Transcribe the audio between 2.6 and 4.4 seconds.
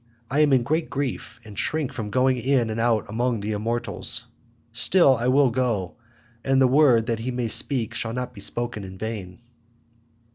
and out among the immortals.